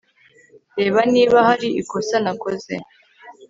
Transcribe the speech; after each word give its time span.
Reba 0.79 0.99
niba 1.13 1.37
hari 1.47 1.67
ikosa 1.81 2.15
nakoze 2.23 2.73